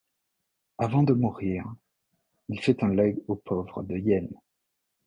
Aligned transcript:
Avant 0.79 1.03
de 1.03 1.13
mourir, 1.13 1.71
il 2.49 2.59
fait 2.59 2.83
un 2.83 2.87
legs 2.89 3.19
aux 3.27 3.35
pauvres 3.35 3.83
de 3.83 3.95
Yenne. 3.97 4.33